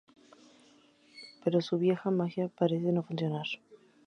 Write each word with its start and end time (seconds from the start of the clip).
Pero 1.43 1.61
su 1.61 1.77
vieja 1.77 2.09
magia 2.09 2.49
parece 2.49 2.91
no 2.91 3.03
funcionar. 3.03 3.45